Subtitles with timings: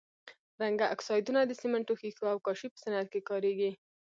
[0.61, 3.71] رنګه اکسایدونه د سمنټو، ښيښو او کاشي په صنعت کې کاریږي.